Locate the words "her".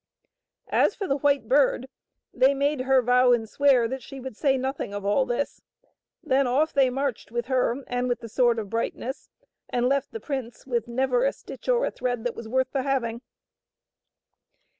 2.81-3.03, 7.45-7.83